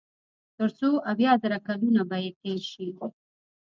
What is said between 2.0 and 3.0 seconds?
به ئې تېر شي